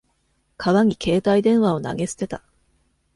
[0.57, 2.41] 川に携帯電話を投げ捨てた。